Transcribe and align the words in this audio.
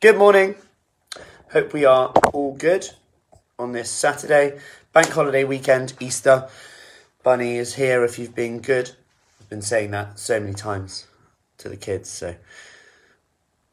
Good 0.00 0.16
morning. 0.16 0.54
Hope 1.52 1.74
we 1.74 1.84
are 1.84 2.06
all 2.32 2.54
good 2.54 2.88
on 3.58 3.72
this 3.72 3.90
Saturday, 3.90 4.58
bank 4.94 5.10
holiday 5.10 5.44
weekend, 5.44 5.92
Easter. 6.00 6.48
Bunny 7.22 7.58
is 7.58 7.74
here 7.74 8.02
if 8.02 8.18
you've 8.18 8.34
been 8.34 8.60
good. 8.60 8.92
I've 9.38 9.50
been 9.50 9.60
saying 9.60 9.90
that 9.90 10.18
so 10.18 10.40
many 10.40 10.54
times 10.54 11.06
to 11.58 11.68
the 11.68 11.76
kids. 11.76 12.08
So 12.08 12.36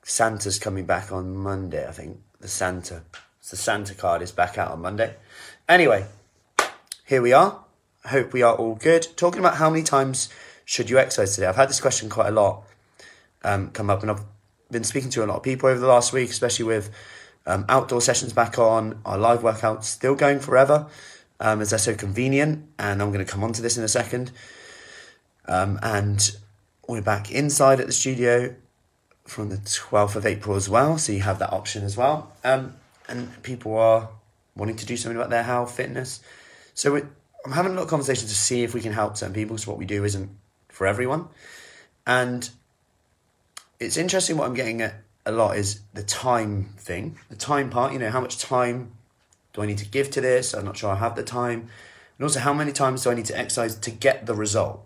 Santa's 0.04 0.60
coming 0.60 0.86
back 0.86 1.14
on 1.14 1.34
Monday, 1.34 1.88
I 1.88 1.94
think. 1.94 2.20
The 2.42 2.50
Santa. 2.50 3.04
The 3.50 3.56
Santa 3.56 3.96
card 3.96 4.22
is 4.22 4.34
back 4.34 4.58
out 4.58 4.72
on 4.72 4.82
Monday. 4.82 5.16
Anyway, 5.70 6.08
here 7.06 7.22
we 7.22 7.32
are. 7.32 7.64
Hope 8.08 8.34
we 8.34 8.42
are 8.42 8.54
all 8.54 8.76
good. 8.76 9.08
Talking 9.16 9.40
about 9.40 9.56
how 9.56 9.70
many 9.70 9.84
times 9.84 10.28
should 10.66 10.90
you 10.90 10.98
exercise 10.98 11.36
today? 11.36 11.48
I've 11.48 11.56
had 11.56 11.70
this 11.70 11.80
question 11.80 12.10
quite 12.10 12.28
a 12.28 12.32
lot 12.32 12.64
um, 13.46 13.72
come 13.72 13.90
up, 13.90 14.02
and 14.02 14.12
I've 14.12 14.26
been 14.72 14.84
speaking 14.84 15.10
to 15.12 15.24
a 15.24 15.28
lot 15.28 15.38
of 15.38 15.44
people 15.44 15.70
over 15.70 15.80
the 15.80 15.88
last 15.88 16.14
week, 16.14 16.30
especially 16.30 16.66
with 16.66 16.90
um, 17.46 17.66
outdoor 17.70 18.02
sessions 18.02 18.34
back 18.34 18.60
on, 18.60 19.02
our 19.06 19.18
live 19.18 19.42
workouts 19.42 19.86
still 19.86 20.16
going 20.16 20.40
forever, 20.40 20.88
um, 21.40 21.62
as 21.62 21.70
they're 21.70 21.80
so 21.80 21.96
convenient. 21.96 22.68
And 22.78 23.02
I'm 23.02 23.12
going 23.12 23.26
to 23.26 23.32
come 23.32 23.44
on 23.44 23.54
to 23.54 23.62
this 23.62 23.78
in 23.78 23.84
a 23.84 23.88
second. 23.88 24.32
Um, 25.48 25.80
and 25.82 26.36
we're 26.88 27.02
back 27.02 27.32
inside 27.32 27.80
at 27.80 27.88
the 27.88 27.94
studio 27.94 28.56
from 29.26 29.50
the 29.50 29.58
12th 29.58 30.16
of 30.16 30.26
April 30.26 30.56
as 30.56 30.70
well, 30.70 30.98
so 30.98 31.12
you 31.12 31.22
have 31.22 31.40
that 31.40 31.52
option 31.52 31.84
as 31.84 31.98
well. 31.98 32.34
Um, 32.44 32.76
and 33.08 33.42
people 33.44 33.78
are 33.78 34.10
wanting 34.56 34.78
to 34.78 34.86
do 34.86 34.98
something 34.98 35.18
about 35.18 35.30
their 35.30 35.44
health, 35.44 35.76
fitness. 35.76 36.22
So 36.74 36.96
I'm 37.46 37.52
having 37.52 37.74
a 37.74 37.76
lot 37.76 37.84
of 37.84 37.90
conversations 37.90 38.30
to 38.32 38.38
see 38.38 38.64
if 38.64 38.74
we 38.74 38.82
can 38.82 38.94
help 38.94 39.18
certain 39.18 39.34
people. 39.34 39.58
So 39.58 39.72
what 39.72 39.80
we 39.80 39.86
do 39.86 40.04
isn't 40.04 40.30
for 40.70 40.88
everyone, 40.88 41.28
and 42.06 42.50
it's 43.80 43.98
interesting 43.98 44.38
what 44.38 44.48
I'm 44.48 44.54
getting 44.54 44.82
at 44.82 44.96
a 45.26 45.32
lot 45.32 45.58
is 45.58 45.82
the 45.94 46.04
time 46.04 46.74
thing, 46.78 47.18
the 47.30 47.36
time 47.36 47.70
part. 47.70 47.94
You 47.94 48.00
know, 48.00 48.10
how 48.10 48.22
much 48.22 48.40
time 48.40 48.92
do 49.54 49.62
I 49.62 49.66
need 49.66 49.78
to 49.80 49.86
give 49.86 50.10
to 50.12 50.22
this? 50.22 50.54
I'm 50.54 50.66
not 50.66 50.78
sure 50.78 50.92
I 50.92 50.96
have 50.96 51.16
the 51.16 51.24
time, 51.24 51.70
and 52.18 52.24
also 52.24 52.40
how 52.40 52.54
many 52.54 52.72
times 52.72 53.04
do 53.04 53.12
I 53.12 53.14
need 53.14 53.26
to 53.26 53.38
exercise 53.38 53.76
to 53.76 53.92
get 53.92 54.26
the 54.26 54.36
result. 54.36 54.86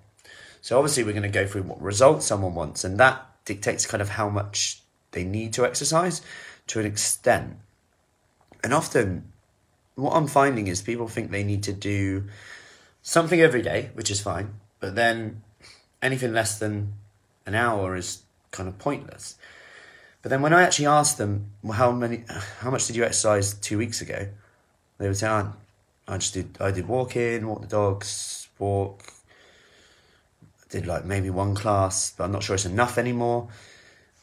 So 0.61 0.77
obviously 0.77 1.03
we're 1.03 1.13
going 1.13 1.23
to 1.23 1.29
go 1.29 1.47
through 1.47 1.63
what 1.63 1.81
result 1.81 2.23
someone 2.23 2.55
wants, 2.55 2.83
and 2.83 2.99
that 2.99 3.25
dictates 3.45 3.85
kind 3.85 4.01
of 4.01 4.09
how 4.09 4.29
much 4.29 4.81
they 5.11 5.23
need 5.23 5.53
to 5.53 5.65
exercise 5.65 6.21
to 6.67 6.79
an 6.79 6.85
extent. 6.85 7.57
And 8.63 8.73
often, 8.73 9.31
what 9.95 10.13
I'm 10.13 10.27
finding 10.27 10.67
is 10.67 10.81
people 10.81 11.07
think 11.07 11.31
they 11.31 11.43
need 11.43 11.63
to 11.63 11.73
do 11.73 12.25
something 13.01 13.41
every 13.41 13.61
day, 13.61 13.89
which 13.93 14.11
is 14.11 14.21
fine, 14.21 14.53
but 14.79 14.95
then 14.95 15.41
anything 16.01 16.33
less 16.33 16.59
than 16.59 16.93
an 17.45 17.55
hour 17.55 17.95
is 17.95 18.23
kind 18.51 18.69
of 18.69 18.77
pointless. 18.77 19.35
But 20.21 20.29
then 20.29 20.41
when 20.41 20.53
I 20.53 20.61
actually 20.61 20.85
asked 20.85 21.17
them, 21.17 21.51
well, 21.63 21.73
how 21.73 21.91
many, 21.91 22.23
how 22.59 22.69
much 22.69 22.85
did 22.85 22.95
you 22.95 23.03
exercise 23.03 23.53
two 23.55 23.77
weeks 23.77 24.01
ago? 24.01 24.27
They 24.99 25.07
would 25.07 25.17
say, 25.17 25.27
I 25.27 26.17
just 26.17 26.33
did, 26.33 26.57
I 26.59 26.71
did 26.71 26.87
walking, 26.87 27.47
walk 27.47 27.61
the 27.61 27.67
dogs, 27.67 28.47
walk, 28.59 29.11
did 30.69 30.85
like 30.85 31.05
maybe 31.05 31.29
one 31.29 31.55
class, 31.55 32.13
but 32.15 32.23
I'm 32.23 32.31
not 32.31 32.43
sure 32.43 32.55
it's 32.55 32.65
enough 32.65 32.97
anymore. 32.97 33.49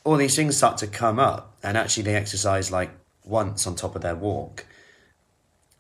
All 0.04 0.16
these 0.16 0.36
things 0.36 0.56
start 0.56 0.78
to 0.78 0.86
come 0.86 1.18
up, 1.18 1.56
and 1.62 1.76
actually 1.76 2.04
they 2.04 2.14
exercise 2.14 2.70
like 2.70 2.90
once 3.24 3.66
on 3.66 3.74
top 3.74 3.94
of 3.94 4.02
their 4.02 4.16
walk. 4.16 4.64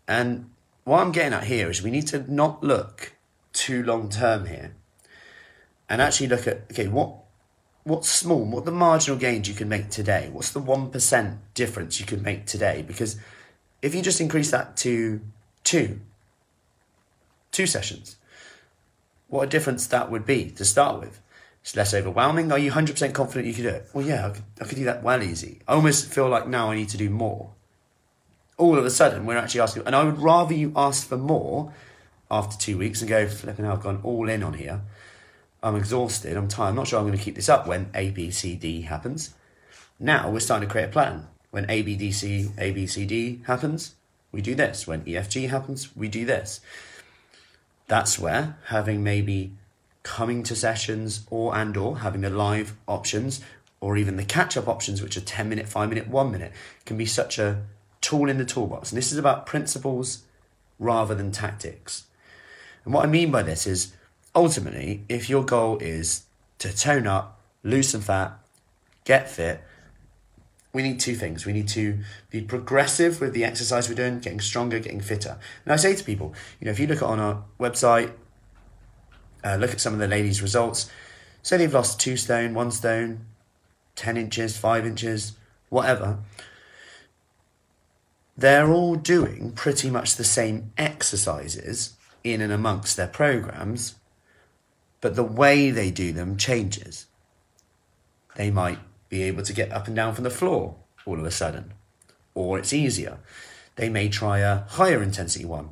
And 0.06 0.50
what 0.84 1.00
I'm 1.00 1.12
getting 1.12 1.32
at 1.32 1.44
here 1.44 1.70
is 1.70 1.82
we 1.82 1.90
need 1.90 2.06
to 2.08 2.30
not 2.32 2.62
look 2.62 3.12
too 3.52 3.82
long 3.82 4.08
term 4.10 4.46
here, 4.46 4.74
and 5.88 6.02
actually 6.02 6.28
look 6.28 6.46
at 6.46 6.62
okay, 6.72 6.88
what 6.88 7.14
what's 7.88 8.08
small, 8.08 8.44
what 8.44 8.64
the 8.64 8.70
marginal 8.70 9.18
gains 9.18 9.48
you 9.48 9.54
can 9.54 9.68
make 9.68 9.88
today? 9.88 10.28
What's 10.30 10.52
the 10.52 10.60
one 10.60 10.90
percent 10.90 11.38
difference 11.54 11.98
you 11.98 12.06
can 12.06 12.22
make 12.22 12.46
today? 12.46 12.84
Because 12.86 13.16
if 13.82 13.94
you 13.94 14.02
just 14.02 14.20
increase 14.20 14.50
that 14.50 14.76
to 14.78 15.20
two, 15.64 16.00
two 17.50 17.66
sessions, 17.66 18.16
what 19.28 19.42
a 19.42 19.46
difference 19.46 19.86
that 19.88 20.10
would 20.10 20.26
be 20.26 20.50
to 20.50 20.64
start 20.64 21.00
with. 21.00 21.20
It's 21.62 21.76
less 21.76 21.92
overwhelming. 21.92 22.52
Are 22.52 22.58
you 22.58 22.70
100% 22.70 23.12
confident 23.12 23.46
you 23.46 23.54
could 23.54 23.62
do 23.62 23.68
it? 23.68 23.88
Well, 23.92 24.06
yeah, 24.06 24.26
I 24.26 24.30
could, 24.30 24.44
I 24.60 24.64
could 24.64 24.78
do 24.78 24.84
that 24.84 25.02
well 25.02 25.22
easy. 25.22 25.60
I 25.66 25.74
almost 25.74 26.12
feel 26.12 26.28
like 26.28 26.46
now 26.46 26.70
I 26.70 26.76
need 26.76 26.88
to 26.90 26.96
do 26.96 27.10
more. 27.10 27.50
All 28.56 28.78
of 28.78 28.84
a 28.84 28.90
sudden, 28.90 29.26
we're 29.26 29.36
actually 29.36 29.60
asking, 29.60 29.84
and 29.86 29.94
I 29.94 30.04
would 30.04 30.18
rather 30.18 30.54
you 30.54 30.72
ask 30.74 31.06
for 31.06 31.16
more 31.16 31.72
after 32.30 32.56
two 32.58 32.78
weeks 32.78 33.00
and 33.00 33.08
go, 33.08 33.26
flipping 33.28 33.64
out, 33.64 33.78
I've 33.78 33.82
gone 33.82 34.00
all 34.02 34.28
in 34.28 34.42
on 34.42 34.54
here. 34.54 34.82
I'm 35.62 35.76
exhausted, 35.76 36.36
I'm 36.36 36.48
tired, 36.48 36.70
I'm 36.70 36.76
not 36.76 36.88
sure 36.88 36.98
I'm 36.98 37.06
going 37.06 37.18
to 37.18 37.24
keep 37.24 37.34
this 37.34 37.48
up 37.48 37.66
when 37.66 37.90
A, 37.94 38.10
B, 38.10 38.30
C, 38.30 38.54
D 38.54 38.82
happens. 38.82 39.34
Now 39.98 40.30
we're 40.30 40.40
starting 40.40 40.68
to 40.68 40.72
create 40.72 40.86
a 40.86 40.92
plan. 40.92 41.28
When 41.50 41.68
A, 41.70 41.82
B, 41.82 41.96
D, 41.96 42.12
C, 42.12 42.50
A, 42.58 42.70
B, 42.70 42.86
C, 42.86 43.06
D 43.06 43.42
happens, 43.46 43.94
we 44.30 44.40
do 44.40 44.54
this. 44.54 44.86
When 44.86 45.02
E, 45.08 45.16
F, 45.16 45.28
G 45.28 45.46
happens, 45.46 45.96
we 45.96 46.08
do 46.08 46.24
this 46.24 46.60
that's 47.88 48.18
where 48.18 48.56
having 48.66 49.02
maybe 49.02 49.52
coming 50.02 50.42
to 50.44 50.54
sessions 50.54 51.26
or 51.30 51.56
and 51.56 51.76
or 51.76 51.98
having 51.98 52.20
the 52.20 52.30
live 52.30 52.74
options 52.86 53.40
or 53.80 53.96
even 53.96 54.16
the 54.16 54.24
catch 54.24 54.56
up 54.56 54.68
options 54.68 55.02
which 55.02 55.16
are 55.16 55.22
10 55.22 55.48
minute 55.48 55.66
5 55.66 55.88
minute 55.88 56.06
1 56.06 56.30
minute 56.30 56.52
can 56.86 56.96
be 56.96 57.06
such 57.06 57.38
a 57.38 57.62
tool 58.00 58.28
in 58.28 58.38
the 58.38 58.44
toolbox 58.44 58.92
and 58.92 58.96
this 58.96 59.10
is 59.10 59.18
about 59.18 59.44
principles 59.44 60.22
rather 60.78 61.14
than 61.14 61.32
tactics 61.32 62.04
and 62.84 62.94
what 62.94 63.04
i 63.04 63.08
mean 63.08 63.30
by 63.30 63.42
this 63.42 63.66
is 63.66 63.92
ultimately 64.38 65.04
if 65.08 65.28
your 65.28 65.44
goal 65.44 65.76
is 65.78 66.22
to 66.58 66.74
tone 66.76 67.06
up 67.06 67.40
lose 67.64 67.88
some 67.88 68.00
fat 68.00 68.38
get 69.04 69.28
fit 69.28 69.60
we 70.72 70.82
need 70.82 71.00
two 71.00 71.14
things. 71.14 71.46
We 71.46 71.52
need 71.52 71.68
to 71.68 71.98
be 72.30 72.42
progressive 72.42 73.20
with 73.20 73.32
the 73.32 73.44
exercise 73.44 73.88
we're 73.88 73.94
doing, 73.94 74.20
getting 74.20 74.40
stronger, 74.40 74.78
getting 74.78 75.00
fitter. 75.00 75.38
And 75.64 75.72
I 75.72 75.76
say 75.76 75.94
to 75.94 76.04
people, 76.04 76.34
you 76.60 76.66
know, 76.66 76.70
if 76.70 76.78
you 76.78 76.86
look 76.86 77.02
on 77.02 77.18
our 77.18 77.42
website, 77.58 78.12
uh, 79.42 79.56
look 79.56 79.72
at 79.72 79.80
some 79.80 79.92
of 79.92 79.98
the 79.98 80.06
ladies' 80.06 80.42
results, 80.42 80.90
say 81.42 81.56
they've 81.56 81.72
lost 81.72 81.98
two 81.98 82.16
stone, 82.16 82.54
one 82.54 82.70
stone, 82.70 83.26
10 83.96 84.16
inches, 84.16 84.56
five 84.56 84.86
inches, 84.86 85.32
whatever, 85.68 86.18
they're 88.36 88.70
all 88.70 88.94
doing 88.94 89.50
pretty 89.52 89.90
much 89.90 90.14
the 90.14 90.22
same 90.22 90.72
exercises 90.78 91.94
in 92.22 92.40
and 92.40 92.52
amongst 92.52 92.96
their 92.96 93.08
programs, 93.08 93.96
but 95.00 95.16
the 95.16 95.24
way 95.24 95.70
they 95.70 95.90
do 95.90 96.12
them 96.12 96.36
changes. 96.36 97.06
They 98.36 98.50
might 98.50 98.78
be 99.08 99.22
able 99.22 99.42
to 99.42 99.52
get 99.52 99.72
up 99.72 99.86
and 99.86 99.96
down 99.96 100.14
from 100.14 100.24
the 100.24 100.30
floor 100.30 100.76
all 101.08 101.18
of 101.18 101.24
a 101.24 101.30
sudden. 101.30 101.72
Or 102.34 102.58
it's 102.58 102.72
easier. 102.72 103.18
They 103.76 103.88
may 103.88 104.08
try 104.08 104.40
a 104.40 104.58
higher 104.68 105.02
intensity 105.02 105.44
one. 105.44 105.70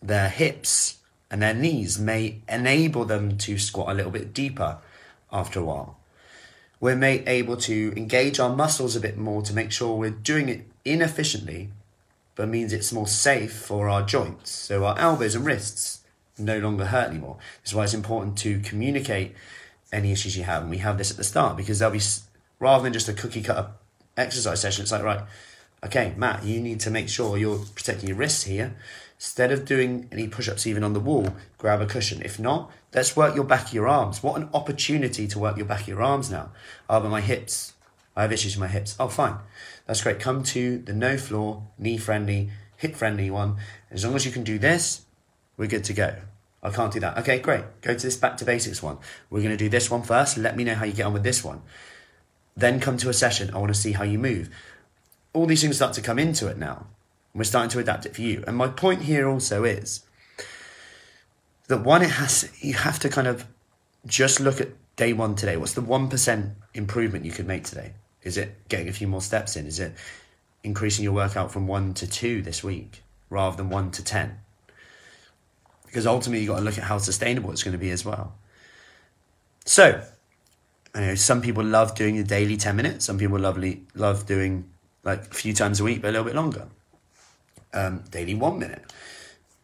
Their 0.00 0.28
hips 0.28 0.98
and 1.30 1.42
their 1.42 1.54
knees 1.54 1.98
may 1.98 2.40
enable 2.48 3.04
them 3.04 3.36
to 3.38 3.58
squat 3.58 3.90
a 3.90 3.94
little 3.94 4.12
bit 4.12 4.32
deeper 4.32 4.78
after 5.32 5.60
a 5.60 5.64
while. 5.64 5.98
We're 6.80 6.96
may 6.96 7.24
able 7.26 7.56
to 7.56 7.92
engage 7.96 8.38
our 8.38 8.54
muscles 8.54 8.94
a 8.94 9.00
bit 9.00 9.18
more 9.18 9.42
to 9.42 9.52
make 9.52 9.72
sure 9.72 9.96
we're 9.96 10.10
doing 10.10 10.48
it 10.48 10.66
inefficiently, 10.84 11.70
but 12.36 12.48
means 12.48 12.72
it's 12.72 12.92
more 12.92 13.08
safe 13.08 13.52
for 13.52 13.88
our 13.88 14.02
joints. 14.02 14.50
So 14.50 14.84
our 14.84 14.96
elbows 14.96 15.34
and 15.34 15.44
wrists 15.44 16.04
no 16.38 16.58
longer 16.58 16.86
hurt 16.86 17.08
anymore. 17.08 17.36
This 17.62 17.70
is 17.70 17.74
why 17.74 17.84
it's 17.84 17.94
important 17.94 18.38
to 18.38 18.60
communicate 18.60 19.34
any 19.92 20.12
issues 20.12 20.36
you 20.36 20.44
have. 20.44 20.62
And 20.62 20.70
we 20.70 20.78
have 20.78 20.98
this 20.98 21.10
at 21.10 21.16
the 21.16 21.24
start 21.24 21.56
because 21.56 21.78
there'll 21.78 21.94
be 21.94 22.00
rather 22.58 22.84
than 22.84 22.92
just 22.92 23.08
a 23.08 23.12
cookie 23.12 23.42
cutter 23.42 23.70
exercise 24.16 24.60
session. 24.60 24.82
It's 24.82 24.92
like, 24.92 25.02
right, 25.02 25.22
okay, 25.84 26.14
Matt, 26.16 26.44
you 26.44 26.60
need 26.60 26.80
to 26.80 26.90
make 26.90 27.08
sure 27.08 27.36
you're 27.36 27.58
protecting 27.74 28.08
your 28.08 28.18
wrists 28.18 28.44
here. 28.44 28.76
Instead 29.16 29.50
of 29.50 29.64
doing 29.64 30.08
any 30.12 30.28
push 30.28 30.48
ups 30.48 30.66
even 30.66 30.84
on 30.84 30.92
the 30.92 31.00
wall, 31.00 31.34
grab 31.56 31.80
a 31.80 31.86
cushion. 31.86 32.22
If 32.22 32.38
not, 32.38 32.70
let's 32.94 33.16
work 33.16 33.34
your 33.34 33.44
back 33.44 33.68
of 33.68 33.72
your 33.72 33.88
arms. 33.88 34.22
What 34.22 34.40
an 34.40 34.48
opportunity 34.54 35.26
to 35.26 35.38
work 35.38 35.56
your 35.56 35.66
back 35.66 35.82
of 35.82 35.88
your 35.88 36.02
arms 36.02 36.30
now. 36.30 36.50
Oh, 36.88 37.00
but 37.00 37.08
my 37.08 37.20
hips, 37.20 37.72
I 38.14 38.22
have 38.22 38.32
issues 38.32 38.54
with 38.54 38.60
my 38.60 38.68
hips. 38.68 38.94
Oh, 39.00 39.08
fine. 39.08 39.36
That's 39.86 40.02
great. 40.02 40.20
Come 40.20 40.44
to 40.44 40.78
the 40.78 40.92
no 40.92 41.16
floor, 41.16 41.64
knee 41.78 41.98
friendly, 41.98 42.50
hip 42.76 42.94
friendly 42.94 43.28
one. 43.28 43.56
As 43.90 44.04
long 44.04 44.14
as 44.14 44.24
you 44.24 44.30
can 44.30 44.44
do 44.44 44.58
this, 44.58 45.02
we're 45.58 45.68
good 45.68 45.84
to 45.84 45.92
go. 45.92 46.14
I 46.62 46.70
can't 46.70 46.92
do 46.92 47.00
that. 47.00 47.18
Okay, 47.18 47.38
great. 47.38 47.64
Go 47.82 47.94
to 47.94 48.06
this 48.06 48.16
back 48.16 48.38
to 48.38 48.44
basics 48.44 48.82
one. 48.82 48.98
We're 49.28 49.42
going 49.42 49.50
to 49.50 49.56
do 49.56 49.68
this 49.68 49.90
one 49.90 50.02
first. 50.02 50.38
Let 50.38 50.56
me 50.56 50.64
know 50.64 50.74
how 50.74 50.86
you 50.86 50.92
get 50.92 51.06
on 51.06 51.12
with 51.12 51.22
this 51.22 51.44
one. 51.44 51.62
Then 52.56 52.80
come 52.80 52.96
to 52.98 53.08
a 53.08 53.12
session. 53.12 53.54
I 53.54 53.58
want 53.58 53.72
to 53.72 53.80
see 53.80 53.92
how 53.92 54.04
you 54.04 54.18
move. 54.18 54.48
All 55.32 55.46
these 55.46 55.60
things 55.60 55.76
start 55.76 55.92
to 55.94 56.00
come 56.00 56.18
into 56.18 56.48
it 56.48 56.58
now. 56.58 56.86
We're 57.34 57.44
starting 57.44 57.70
to 57.70 57.78
adapt 57.78 58.06
it 58.06 58.14
for 58.14 58.22
you. 58.22 58.42
And 58.46 58.56
my 58.56 58.68
point 58.68 59.02
here 59.02 59.28
also 59.28 59.62
is 59.64 60.04
that 61.68 61.84
one, 61.84 62.02
it 62.02 62.10
has 62.10 62.50
you 62.60 62.74
have 62.74 62.98
to 63.00 63.08
kind 63.08 63.28
of 63.28 63.46
just 64.06 64.40
look 64.40 64.60
at 64.60 64.70
day 64.96 65.12
one 65.12 65.36
today. 65.36 65.56
What's 65.56 65.74
the 65.74 65.80
one 65.80 66.08
percent 66.08 66.54
improvement 66.74 67.24
you 67.24 67.30
could 67.30 67.46
make 67.46 67.64
today? 67.64 67.92
Is 68.22 68.36
it 68.36 68.68
getting 68.68 68.88
a 68.88 68.92
few 68.92 69.06
more 69.06 69.20
steps 69.20 69.54
in? 69.54 69.66
Is 69.66 69.78
it 69.78 69.92
increasing 70.64 71.04
your 71.04 71.12
workout 71.12 71.52
from 71.52 71.68
one 71.68 71.94
to 71.94 72.06
two 72.08 72.42
this 72.42 72.64
week 72.64 73.02
rather 73.30 73.56
than 73.56 73.70
one 73.70 73.92
to 73.92 74.02
ten? 74.02 74.40
Because 75.88 76.06
ultimately, 76.06 76.44
you've 76.44 76.50
got 76.50 76.58
to 76.58 76.64
look 76.64 76.78
at 76.78 76.84
how 76.84 76.98
sustainable 76.98 77.50
it's 77.50 77.62
going 77.62 77.72
to 77.72 77.78
be 77.78 77.90
as 77.90 78.04
well. 78.04 78.34
So, 79.64 80.02
I 80.94 81.00
know 81.00 81.14
some 81.14 81.42
people 81.42 81.64
love 81.64 81.94
doing 81.94 82.16
the 82.16 82.24
daily 82.24 82.56
10 82.56 82.76
minutes. 82.76 83.04
Some 83.04 83.18
people 83.18 83.38
lovely 83.38 83.82
love 83.94 84.26
doing 84.26 84.70
like 85.02 85.22
a 85.30 85.34
few 85.34 85.52
times 85.52 85.80
a 85.80 85.84
week, 85.84 86.02
but 86.02 86.08
a 86.08 86.12
little 86.12 86.26
bit 86.26 86.34
longer. 86.34 86.68
Um, 87.72 88.04
daily 88.10 88.34
one 88.34 88.58
minute. 88.58 88.84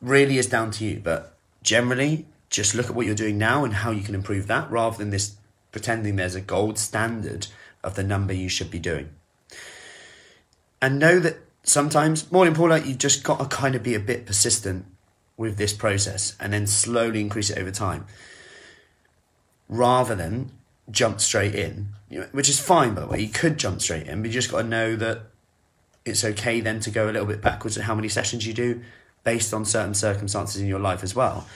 Really 0.01 0.39
is 0.39 0.47
down 0.47 0.71
to 0.73 0.85
you. 0.85 1.01
But 1.03 1.37
generally, 1.63 2.27
just 2.51 2.75
look 2.75 2.87
at 2.87 2.95
what 2.95 3.07
you're 3.07 3.15
doing 3.15 3.39
now 3.39 3.65
and 3.65 3.75
how 3.75 3.91
you 3.91 4.03
can 4.03 4.15
improve 4.15 4.47
that 4.47 4.71
rather 4.71 4.97
than 4.97 5.11
this 5.11 5.37
pretending 5.73 6.17
there's 6.17 6.35
a 6.35 6.41
gold 6.41 6.79
standard 6.79 7.49
of 7.83 7.97
the 7.97 8.05
number 8.05 8.33
you 8.33 8.49
should 8.49 8.71
be 8.71 8.79
doing. 8.79 9.11
And 10.81 10.99
know 10.99 11.19
that 11.19 11.39
sometimes, 11.65 12.31
more 12.31 12.47
important, 12.47 12.87
you've 12.87 12.99
just 12.99 13.25
got 13.25 13.39
to 13.41 13.47
kind 13.47 13.75
of 13.75 13.83
be 13.83 13.95
a 13.95 14.01
bit 14.01 14.27
persistent 14.27 14.87
with 15.37 15.57
this 15.57 15.73
process 15.73 16.37
and 16.39 16.53
then 16.53 16.67
slowly 16.67 17.21
increase 17.21 17.51
it 17.51 17.59
over 17.59 17.71
time 17.71 18.07
rather 19.69 20.15
than 20.15 20.51
jump 20.91 21.21
straight 21.21 21.55
in, 21.55 21.89
which 22.33 22.49
is 22.49 22.61
fine, 22.61 22.95
by 22.95 23.01
the 23.01 23.07
way. 23.07 23.21
You 23.21 23.29
could 23.29 23.59
jump 23.59 23.81
straight 23.81 24.07
in, 24.07 24.21
but 24.21 24.29
you 24.29 24.35
just 24.35 24.51
got 24.51 24.63
to 24.63 24.69
know 24.69 24.97
that 24.97 25.23
it's 26.05 26.25
okay 26.25 26.61
then 26.61 26.81
to 26.81 26.91
go 26.91 27.09
a 27.09 27.13
little 27.13 27.27
bit 27.27 27.41
backwards 27.41 27.79
at 27.79 27.85
how 27.85 27.95
many 27.95 28.09
sessions 28.09 28.47
you 28.47 28.53
do 28.53 28.83
based 29.25 29.55
on 29.55 29.65
certain 29.65 29.95
circumstances 29.95 30.61
in 30.61 30.69
your 30.69 30.79
life 30.79 31.03
as 31.03 31.15
well. 31.15 31.47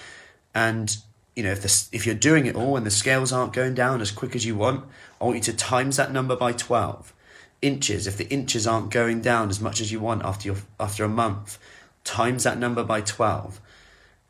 And 0.55 0.97
you 1.37 1.45
know, 1.45 1.53
if 1.53 1.63
this, 1.63 1.89
if 1.93 2.05
you're 2.05 2.17
doing 2.17 2.47
it 2.47 2.57
all 2.57 2.77
and 2.77 2.85
the 2.85 2.91
scales 2.91 3.33
aren't 3.33 3.53
going 3.53 3.75
down 3.75 4.01
as 4.01 4.11
quick 4.11 4.35
as 4.35 4.45
you 4.45 4.57
want, 4.57 4.85
I 5.21 5.25
want 5.25 5.37
you 5.37 5.43
to 5.43 5.53
times 5.53 5.97
that 5.97 6.11
number 6.11 6.35
by 6.35 6.53
twelve 6.53 7.15
inches. 7.63 8.09
If 8.09 8.17
the 8.17 8.29
inches 8.29 8.67
aren't 8.67 8.91
going 8.91 9.21
down 9.21 9.49
as 9.51 9.61
much 9.61 9.81
as 9.81 9.93
you 9.93 10.01
want 10.01 10.25
after 10.25 10.49
your 10.49 10.57
after 10.81 11.05
a 11.05 11.09
month, 11.09 11.59
times 12.03 12.43
that 12.43 12.59
number 12.59 12.83
by 12.83 13.03
twelve, 13.03 13.61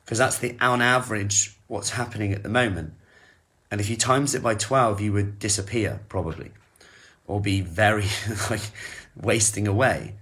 because 0.08 0.16
that's 0.16 0.38
the 0.38 0.56
on 0.58 0.80
average 0.80 1.54
what's 1.66 1.90
happening 1.90 2.32
at 2.32 2.42
the 2.42 2.48
moment. 2.48 2.94
And 3.70 3.78
if 3.78 3.90
you 3.90 3.96
times 3.96 4.34
it 4.34 4.42
by 4.42 4.54
12, 4.54 5.02
you 5.02 5.12
would 5.12 5.38
disappear 5.38 6.00
probably 6.08 6.50
or 7.26 7.42
be 7.42 7.60
very 7.60 8.06
like 8.50 8.62
wasting 9.14 9.68
away. 9.68 10.14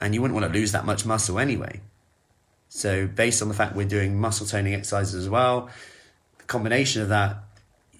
And 0.00 0.14
you 0.14 0.22
wouldn't 0.22 0.40
want 0.40 0.50
to 0.50 0.58
lose 0.58 0.72
that 0.72 0.86
much 0.86 1.04
muscle 1.04 1.38
anyway. 1.38 1.82
So, 2.70 3.06
based 3.06 3.42
on 3.42 3.48
the 3.48 3.54
fact 3.54 3.76
we're 3.76 3.86
doing 3.86 4.18
muscle 4.18 4.46
toning 4.46 4.72
exercises 4.72 5.14
as 5.14 5.28
well, 5.28 5.68
the 6.38 6.44
combination 6.44 7.02
of 7.02 7.10
that 7.10 7.36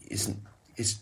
is, 0.09 0.35
is 0.79 1.01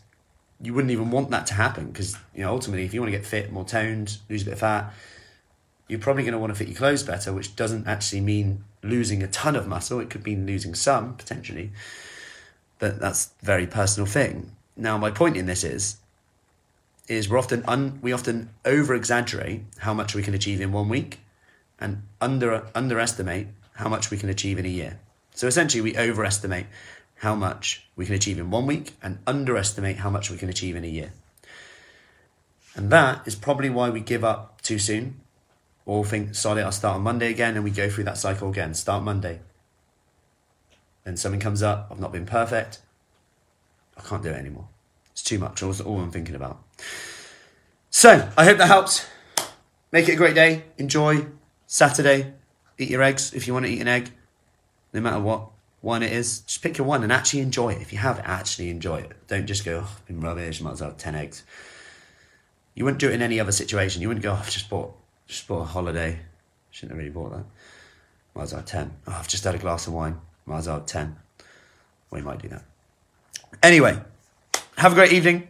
you 0.60 0.74
wouldn't 0.74 0.90
even 0.90 1.12
want 1.12 1.30
that 1.30 1.46
to 1.46 1.54
happen 1.54 1.92
because, 1.92 2.16
you 2.34 2.42
know, 2.42 2.50
ultimately, 2.50 2.84
if 2.84 2.92
you 2.92 3.00
want 3.00 3.12
to 3.12 3.16
get 3.16 3.24
fit, 3.24 3.52
more 3.52 3.64
toned, 3.64 4.18
lose 4.28 4.42
a 4.42 4.46
bit 4.46 4.54
of 4.54 4.58
fat, 4.58 4.92
you're 5.86 6.00
probably 6.00 6.24
going 6.24 6.32
to 6.32 6.38
want 6.38 6.50
to 6.50 6.58
fit 6.58 6.66
your 6.66 6.76
clothes 6.76 7.04
better, 7.04 7.32
which 7.32 7.54
doesn't 7.54 7.86
actually 7.86 8.20
mean 8.20 8.64
losing 8.84 9.22
a 9.22 9.28
ton 9.28 9.56
of 9.56 9.66
muscle. 9.66 10.00
It 10.00 10.10
could 10.10 10.24
mean 10.24 10.46
losing 10.46 10.74
some 10.74 11.16
potentially 11.16 11.72
but 12.84 13.00
that's 13.00 13.30
a 13.42 13.46
very 13.46 13.66
personal 13.66 14.06
thing. 14.06 14.52
Now, 14.76 14.98
my 14.98 15.10
point 15.10 15.38
in 15.38 15.46
this 15.46 15.64
is, 15.64 15.96
is 17.08 17.28
we're 17.30 17.38
often 17.38 17.64
un, 17.66 17.98
we 18.02 18.12
often 18.12 18.50
over 18.64 18.94
exaggerate 18.94 19.62
how 19.78 19.94
much 19.94 20.14
we 20.14 20.22
can 20.22 20.34
achieve 20.34 20.60
in 20.60 20.70
one 20.72 20.88
week, 20.88 21.20
and 21.80 22.02
under 22.20 22.66
underestimate 22.74 23.48
how 23.76 23.88
much 23.88 24.10
we 24.10 24.16
can 24.16 24.28
achieve 24.28 24.58
in 24.58 24.66
a 24.66 24.68
year. 24.68 24.98
So 25.34 25.46
essentially, 25.46 25.80
we 25.80 25.96
overestimate 25.96 26.66
how 27.16 27.34
much 27.34 27.86
we 27.96 28.04
can 28.04 28.14
achieve 28.14 28.38
in 28.38 28.50
one 28.50 28.66
week 28.66 28.96
and 29.02 29.18
underestimate 29.26 29.96
how 29.98 30.10
much 30.10 30.30
we 30.30 30.36
can 30.36 30.48
achieve 30.48 30.76
in 30.76 30.84
a 30.84 30.88
year. 30.88 31.12
And 32.74 32.90
that 32.90 33.26
is 33.26 33.34
probably 33.34 33.70
why 33.70 33.88
we 33.88 34.00
give 34.00 34.24
up 34.24 34.60
too 34.60 34.78
soon 34.78 35.20
or 35.86 36.04
think, 36.04 36.34
sorry, 36.34 36.62
I'll 36.62 36.72
start 36.72 36.96
on 36.96 37.02
Monday 37.02 37.30
again, 37.30 37.54
and 37.54 37.64
we 37.64 37.70
go 37.70 37.90
through 37.90 38.04
that 38.04 38.18
cycle 38.18 38.48
again. 38.48 38.74
Start 38.74 39.02
Monday, 39.02 39.40
then 41.04 41.16
something 41.16 41.40
comes 41.40 41.62
up, 41.62 41.88
I've 41.90 42.00
not 42.00 42.12
been 42.12 42.26
perfect, 42.26 42.80
I 43.96 44.02
can't 44.02 44.22
do 44.22 44.30
it 44.30 44.36
anymore. 44.36 44.68
It's 45.12 45.22
too 45.22 45.38
much. 45.38 45.60
That's 45.60 45.80
all 45.80 46.00
I'm 46.00 46.10
thinking 46.10 46.34
about. 46.34 46.60
So, 47.90 48.28
I 48.36 48.44
hope 48.44 48.58
that 48.58 48.66
helps. 48.66 49.06
Make 49.92 50.08
it 50.08 50.14
a 50.14 50.16
great 50.16 50.34
day. 50.34 50.64
Enjoy 50.76 51.26
Saturday. 51.68 52.32
Eat 52.78 52.90
your 52.90 53.02
eggs 53.02 53.32
if 53.32 53.46
you 53.46 53.52
want 53.52 53.66
to 53.66 53.70
eat 53.70 53.80
an 53.80 53.86
egg, 53.86 54.10
no 54.92 55.00
matter 55.00 55.20
what 55.20 55.50
one 55.80 56.02
it 56.02 56.12
is. 56.12 56.40
Just 56.40 56.62
pick 56.62 56.78
your 56.78 56.86
one 56.88 57.04
and 57.04 57.12
actually 57.12 57.40
enjoy 57.40 57.74
it. 57.74 57.80
If 57.80 57.92
you 57.92 57.98
have, 58.00 58.20
actually 58.24 58.70
enjoy 58.70 59.02
it. 59.02 59.12
Don't 59.28 59.46
just 59.46 59.64
go, 59.64 59.84
oh, 59.84 59.96
been 60.08 60.20
rubbish, 60.20 60.60
might 60.60 60.72
as 60.72 60.80
well 60.80 60.90
have 60.90 60.98
10 60.98 61.14
eggs. 61.14 61.44
You 62.74 62.84
wouldn't 62.84 62.98
do 62.98 63.08
it 63.08 63.14
in 63.14 63.22
any 63.22 63.38
other 63.38 63.52
situation. 63.52 64.02
You 64.02 64.08
wouldn't 64.08 64.24
go, 64.24 64.32
oh, 64.32 64.36
I've 64.36 64.50
just 64.50 64.68
bought, 64.68 64.96
just 65.26 65.46
bought 65.48 65.62
a 65.62 65.64
holiday. 65.64 66.20
Shouldn't 66.70 66.92
have 66.92 66.98
really 66.98 67.10
bought 67.10 67.32
that. 67.32 67.44
Might 68.34 68.42
as 68.42 68.52
well 68.52 68.60
have 68.60 68.68
10. 68.68 68.92
Oh, 69.06 69.16
I've 69.18 69.28
just 69.28 69.44
had 69.44 69.54
a 69.54 69.58
glass 69.58 69.86
of 69.86 69.92
wine. 69.92 70.20
Might 70.46 70.58
as 70.58 70.68
well 70.68 70.80
10. 70.80 71.16
We 72.10 72.20
might 72.20 72.40
do 72.40 72.48
that. 72.48 72.62
Anyway, 73.62 73.98
have 74.76 74.92
a 74.92 74.94
great 74.94 75.12
evening, 75.12 75.48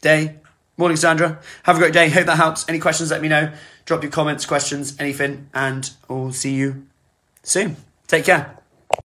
day, 0.00 0.36
morning, 0.76 0.96
Sandra. 0.96 1.40
Have 1.62 1.76
a 1.76 1.78
great 1.78 1.92
day. 1.92 2.08
Hope 2.08 2.26
that 2.26 2.36
helps. 2.36 2.68
Any 2.68 2.78
questions, 2.78 3.10
let 3.10 3.22
me 3.22 3.28
know. 3.28 3.52
Drop 3.84 4.02
your 4.02 4.12
comments, 4.12 4.46
questions, 4.46 4.96
anything, 4.98 5.48
and 5.54 5.90
we'll 6.08 6.32
see 6.32 6.54
you 6.54 6.86
soon. 7.42 7.76
Take 8.06 8.24
care. 8.24 8.63